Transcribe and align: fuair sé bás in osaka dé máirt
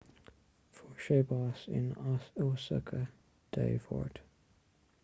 fuair 0.77 1.03
sé 1.07 1.17
bás 1.31 1.67
in 1.79 1.87
osaka 2.47 3.03
dé 3.53 3.69
máirt 3.85 4.23